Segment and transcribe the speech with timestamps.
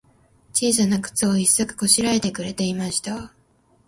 [0.51, 3.31] ちいさなくつを、一足こしらえてくれていました。